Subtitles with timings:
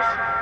[0.00, 0.39] Ferguson.